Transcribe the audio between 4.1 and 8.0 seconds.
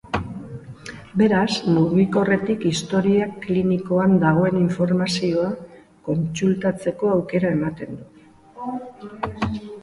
dagoen informazioa kontsultatzeko aukera ematen